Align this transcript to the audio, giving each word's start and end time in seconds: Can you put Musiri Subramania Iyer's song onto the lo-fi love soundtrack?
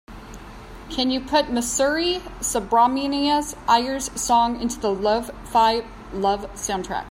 Can 0.89 1.11
you 1.11 1.19
put 1.19 1.45
Musiri 1.45 2.21
Subramania 2.39 3.53
Iyer's 3.67 4.09
song 4.19 4.59
onto 4.59 4.81
the 4.81 4.89
lo-fi 4.89 5.83
love 6.11 6.49
soundtrack? 6.55 7.07